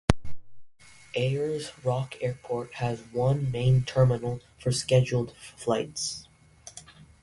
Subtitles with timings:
[1.13, 6.27] Ayers Rock Airport has one main terminal for scheduled flights.